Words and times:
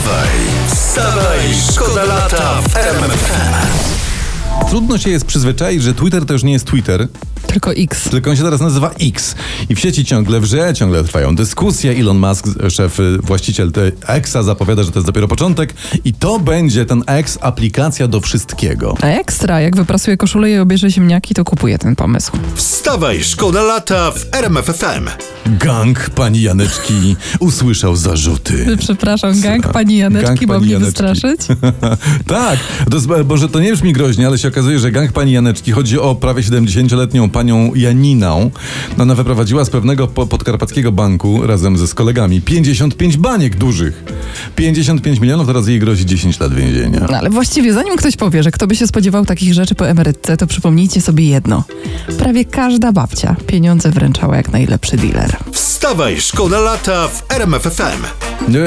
Wstawaj, 0.00 0.28
wstawaj, 0.68 1.38
szkoda 1.72 2.04
lata 2.04 2.62
w 2.62 2.76
RMFFM. 2.76 3.54
Trudno 4.68 4.98
się 4.98 5.10
jest 5.10 5.24
przyzwyczaić, 5.26 5.82
że 5.82 5.94
Twitter 5.94 6.26
to 6.26 6.32
już 6.32 6.42
nie 6.42 6.52
jest 6.52 6.64
Twitter, 6.66 7.08
Tylko 7.46 7.72
X. 7.72 8.08
tylko 8.10 8.30
on 8.30 8.36
się 8.36 8.42
teraz 8.42 8.60
nazywa 8.60 8.90
X. 9.00 9.34
I 9.68 9.74
w 9.74 9.80
sieci 9.80 10.04
ciągle 10.04 10.40
wrze, 10.40 10.74
ciągle 10.74 11.04
trwają 11.04 11.36
dyskusje. 11.36 11.92
Elon 11.92 12.18
Musk, 12.18 12.46
szef, 12.70 13.00
y, 13.00 13.18
właściciel 13.22 13.72
te 13.72 13.80
Xa 14.06 14.42
zapowiada, 14.42 14.82
że 14.82 14.90
to 14.90 14.98
jest 14.98 15.06
dopiero 15.06 15.28
początek 15.28 15.74
i 16.04 16.12
to 16.12 16.38
będzie 16.38 16.84
ten 16.86 17.04
X 17.06 17.38
aplikacja 17.40 18.08
do 18.08 18.20
wszystkiego. 18.20 18.94
A 19.02 19.06
ekstra, 19.06 19.60
jak 19.60 19.76
wyprasuje 19.76 20.16
koszulę 20.16 20.50
i 20.50 20.58
obierze 20.58 20.90
ziemniaki, 20.90 21.34
to 21.34 21.44
kupuje 21.44 21.78
ten 21.78 21.96
pomysł. 21.96 22.32
Wstawaj, 22.54 23.24
szkoda 23.24 23.62
lata 23.62 24.10
w 24.10 24.26
RMFFM. 24.34 25.08
Gang 25.46 26.10
pani 26.10 26.42
Janeczki 26.42 27.16
usłyszał 27.40 27.96
zarzuty. 27.96 28.76
Przepraszam, 28.78 29.40
gang 29.40 29.68
pani 29.72 29.96
Janeczki, 29.96 30.26
Gang 30.26 30.46
mam 30.46 30.62
mnie 30.62 30.78
wystraszyć? 30.78 31.40
tak, 32.26 32.58
to 32.90 32.96
jest, 32.96 33.08
może 33.28 33.48
to 33.48 33.60
nie 33.60 33.72
brzmi 33.72 33.92
groźnie, 33.92 34.26
ale 34.26 34.38
się 34.38 34.48
okazuje, 34.48 34.78
że 34.78 34.90
gang 34.90 35.12
pani 35.12 35.32
Janeczki 35.32 35.72
chodzi 35.72 35.98
o 35.98 36.14
prawie 36.14 36.42
70-letnią 36.42 37.30
panią 37.30 37.74
Janiną. 37.74 38.50
Ona 38.98 39.14
wyprowadziła 39.14 39.64
z 39.64 39.70
pewnego 39.70 40.08
po- 40.08 40.26
podkarpackiego 40.26 40.92
banku 40.92 41.46
razem 41.46 41.78
ze 41.78 41.86
z 41.86 41.94
kolegami 41.94 42.40
55 42.40 43.16
baniek 43.16 43.56
dużych. 43.56 44.04
55 44.56 45.20
milionów, 45.20 45.46
teraz 45.46 45.68
jej 45.68 45.78
grozi 45.80 46.06
10 46.06 46.40
lat 46.40 46.54
więzienia. 46.54 47.06
No 47.10 47.18
ale 47.18 47.30
właściwie, 47.30 47.72
zanim 47.72 47.96
ktoś 47.96 48.16
powie, 48.16 48.42
że 48.42 48.50
kto 48.50 48.66
by 48.66 48.76
się 48.76 48.86
spodziewał 48.86 49.26
takich 49.26 49.54
rzeczy 49.54 49.74
po 49.74 49.88
emerytce, 49.88 50.36
to 50.36 50.46
przypomnijcie 50.46 51.00
sobie 51.00 51.24
jedno. 51.24 51.64
Prawie 52.18 52.44
każda 52.44 52.92
babcia 52.92 53.36
pieniądze 53.46 53.90
wręczała 53.90 54.36
jak 54.36 54.52
najlepszy 54.52 54.96
dealer. 54.96 55.29
Wstawaj, 55.52 56.20
szkoda 56.20 56.60
lata 56.60 57.08
w 57.08 57.22
RMFFM. 57.32 58.04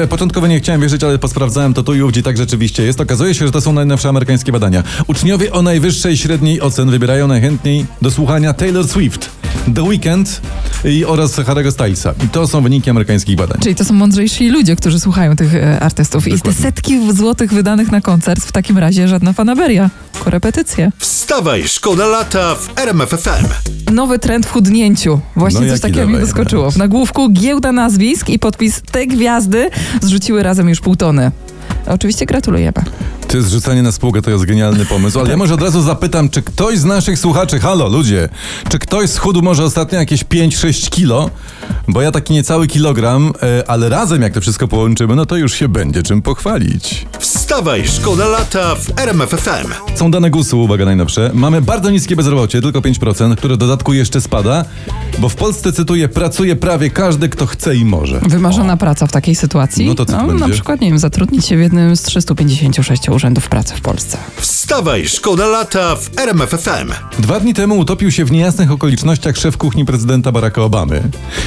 Początkowo 0.08 0.46
nie 0.46 0.60
chciałem 0.60 0.80
wierzyć, 0.80 1.04
ale 1.04 1.18
posprawdzałem 1.18 1.74
to 1.74 1.82
tu 1.82 1.94
i 1.94 2.02
ówdzie 2.02 2.22
tak 2.22 2.36
rzeczywiście 2.36 2.82
jest. 2.82 3.00
Okazuje 3.00 3.34
się, 3.34 3.46
że 3.46 3.52
to 3.52 3.60
są 3.60 3.72
najnowsze 3.72 4.08
amerykańskie 4.08 4.52
badania. 4.52 4.82
Uczniowie 5.06 5.52
o 5.52 5.62
najwyższej 5.62 6.16
średniej 6.16 6.60
ocen 6.60 6.90
wybierają 6.90 7.28
najchętniej 7.28 7.86
do 8.02 8.10
słuchania 8.10 8.52
Taylor 8.52 8.88
Swift, 8.88 9.30
The 9.74 9.82
Weeknd 9.82 10.40
i 10.84 11.04
oraz 11.04 11.36
Harry'ego 11.36 11.70
Stylesa. 11.72 12.14
I 12.24 12.28
to 12.28 12.46
są 12.46 12.62
wyniki 12.62 12.90
amerykańskich 12.90 13.36
badań. 13.36 13.58
Czyli 13.62 13.74
to 13.74 13.84
są 13.84 13.94
mądrzejsi 13.94 14.48
ludzie, 14.48 14.76
którzy 14.76 15.00
słuchają 15.00 15.36
tych 15.36 15.54
e, 15.54 15.80
artystów. 15.80 16.26
I 16.26 16.30
te 16.30 16.36
Dokładnie. 16.36 16.62
setki 16.62 17.12
złotych 17.12 17.52
wydanych 17.52 17.92
na 17.92 18.00
koncert 18.00 18.44
w 18.44 18.52
takim 18.52 18.78
razie 18.78 19.08
żadna 19.08 19.32
fanaberia. 19.32 19.90
Korepetycje. 20.24 20.92
Wstawaj, 20.98 21.68
szkoda 21.68 22.06
lata 22.06 22.54
w 22.54 22.78
RMFFM. 22.78 23.44
Nowy 23.92 24.18
trend 24.18 24.46
w 24.46 24.50
chudnięciu. 24.50 25.20
Właśnie 25.36 25.60
No 25.60 25.72
coś 25.72 25.80
takiego 25.80 26.06
mi 26.06 26.16
wyskoczyło. 26.16 26.70
W 26.70 26.76
nagłówku 26.76 27.30
giełda 27.30 27.72
nazwisk 27.72 28.28
i 28.28 28.38
podpis 28.38 28.82
te 28.82 29.06
gwiazdy 29.06 29.70
zrzuciły 30.02 30.42
razem 30.42 30.68
już 30.68 30.80
pół 30.80 30.96
tony. 30.96 31.30
Oczywiście 31.86 32.26
gratulujemy. 32.26 32.72
Ty 33.34 33.42
zrzucanie 33.42 33.82
na 33.82 33.92
spółkę 33.92 34.22
to 34.22 34.30
jest 34.30 34.44
genialny 34.44 34.86
pomysł, 34.86 35.20
ale 35.20 35.30
ja 35.30 35.36
może 35.36 35.54
od 35.54 35.62
razu 35.62 35.82
zapytam, 35.82 36.28
czy 36.28 36.42
ktoś 36.42 36.78
z 36.78 36.84
naszych 36.84 37.18
słuchaczy, 37.18 37.58
halo 37.58 37.88
ludzie, 37.88 38.28
czy 38.68 38.78
ktoś 38.78 39.10
schudł 39.10 39.42
może 39.42 39.64
ostatnio 39.64 39.98
jakieś 39.98 40.24
5-6 40.24 40.90
kilo? 40.90 41.30
Bo 41.88 42.02
ja 42.02 42.10
taki 42.12 42.32
niecały 42.32 42.66
kilogram, 42.66 43.32
e, 43.42 43.70
ale 43.70 43.88
razem 43.88 44.22
jak 44.22 44.32
to 44.34 44.40
wszystko 44.40 44.68
połączymy, 44.68 45.16
no 45.16 45.26
to 45.26 45.36
już 45.36 45.54
się 45.54 45.68
będzie 45.68 46.02
czym 46.02 46.22
pochwalić. 46.22 47.06
Wstawaj, 47.18 47.88
szkoda 47.88 48.28
lata 48.28 48.74
w 48.74 48.98
RMFFM. 48.98 49.68
Są 49.94 50.10
dane 50.10 50.30
GUS-u, 50.30 50.60
uwaga 50.62 50.84
najnowsze. 50.84 51.30
Mamy 51.34 51.62
bardzo 51.62 51.90
niskie 51.90 52.16
bezrobocie, 52.16 52.62
tylko 52.62 52.80
5%, 52.80 53.36
które 53.36 53.54
w 53.54 53.58
dodatku 53.58 53.92
jeszcze 53.92 54.20
spada, 54.20 54.64
bo 55.18 55.28
w 55.28 55.34
Polsce, 55.34 55.72
cytuję, 55.72 56.08
pracuje 56.08 56.56
prawie 56.56 56.90
każdy, 56.90 57.28
kto 57.28 57.46
chce 57.46 57.76
i 57.76 57.84
może. 57.84 58.20
Wymarzona 58.20 58.76
praca 58.76 59.06
w 59.06 59.12
takiej 59.12 59.34
sytuacji? 59.34 59.86
No 59.86 59.94
to 59.94 60.06
co 60.06 60.12
Na 60.16 60.24
będzie? 60.26 60.48
przykład, 60.48 60.80
nie 60.80 60.88
wiem, 60.88 60.98
zatrudnić 60.98 61.46
się 61.46 61.56
w 61.56 61.60
jednym 61.60 61.96
z 61.96 62.02
356 62.02 63.08
urzędów 63.08 63.48
pracy 63.48 63.74
w 63.76 63.80
Polsce. 63.80 64.18
Wstawaj, 64.36 65.08
szkoda 65.08 65.46
lata 65.46 65.96
w 65.96 66.18
RMFFM. 66.18 66.92
Dwa 67.18 67.40
dni 67.40 67.54
temu 67.54 67.78
utopił 67.78 68.10
się 68.10 68.24
w 68.24 68.32
niejasnych 68.32 68.70
okolicznościach 68.70 69.36
szef 69.36 69.56
kuchni 69.56 69.84
prezydenta 69.84 70.32
Baracka 70.32 70.62
Obamy. 70.62 71.02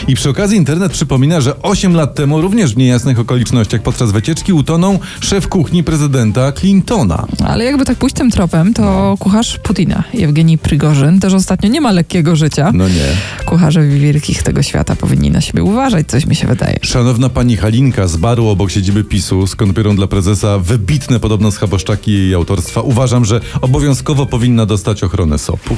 I 0.07 0.15
przy 0.27 0.31
okazji 0.31 0.57
internet 0.57 0.91
przypomina, 0.91 1.41
że 1.41 1.61
8 1.61 1.95
lat 1.95 2.15
temu 2.15 2.41
również 2.41 2.73
w 2.73 2.77
niejasnych 2.77 3.19
okolicznościach 3.19 3.81
podczas 3.81 4.11
wycieczki 4.11 4.53
utonął 4.53 4.99
szef 5.19 5.47
kuchni 5.47 5.83
prezydenta 5.83 6.51
Clintona. 6.51 7.25
Ale 7.45 7.65
jakby 7.65 7.85
tak 7.85 7.97
pójść 7.97 8.15
tym 8.15 8.31
tropem, 8.31 8.73
to 8.73 9.15
kucharz 9.19 9.59
Putina, 9.63 10.03
Jewgenij 10.13 10.57
Prigorzyn, 10.57 11.19
też 11.19 11.33
ostatnio 11.33 11.69
nie 11.69 11.81
ma 11.81 11.91
lekkiego 11.91 12.35
życia. 12.35 12.71
No 12.73 12.89
nie. 12.89 13.05
Kucharze 13.45 13.87
wielkich 13.87 14.43
tego 14.43 14.63
świata 14.63 14.95
powinni 14.95 15.31
na 15.31 15.41
siebie 15.41 15.63
uważać, 15.63 16.07
coś 16.07 16.25
mi 16.25 16.35
się 16.35 16.47
wydaje. 16.47 16.79
Szanowna 16.81 17.29
pani 17.29 17.57
Halinka 17.57 18.07
z 18.07 18.17
baru 18.17 18.47
obok 18.47 18.71
siedziby 18.71 19.03
PiSu, 19.03 19.47
skąd 19.47 19.73
biorą 19.73 19.95
dla 19.95 20.07
prezesa 20.07 20.59
wybitne 20.59 21.19
podobno 21.19 21.51
schaboszczaki 21.51 22.13
jej 22.13 22.33
autorstwa, 22.33 22.81
uważam, 22.81 23.25
że 23.25 23.41
obowiązkowo 23.61 24.25
powinna 24.25 24.65
dostać 24.65 25.03
ochronę 25.03 25.37
SOP-u. 25.37 25.75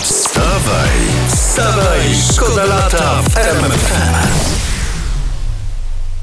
Wstawaj, 0.00 0.90
wstawaj, 1.28 1.73
szkoda 2.24 2.64
lata 2.64 3.22
w. 3.22 4.43